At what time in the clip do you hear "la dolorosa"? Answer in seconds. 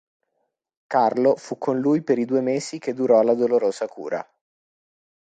3.21-3.87